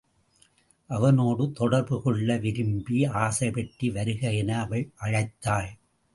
அவனோடு 0.89 1.51
தொடர்பு 1.51 2.01
கொள்ள 2.01 2.37
விரும்பி 2.37 3.05
ஆசை 3.05 3.51
பற்றி 3.51 3.89
வருக 3.89 4.33
என 4.33 4.59
அவள் 4.59 4.85
அழைத்தாள். 5.01 5.71